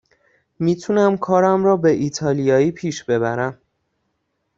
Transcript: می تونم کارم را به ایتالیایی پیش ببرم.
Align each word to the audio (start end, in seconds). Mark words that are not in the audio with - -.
می 0.59 0.75
تونم 0.75 1.17
کارم 1.17 1.63
را 1.65 1.77
به 1.77 1.89
ایتالیایی 1.91 2.71
پیش 2.71 3.03
ببرم. 3.03 3.57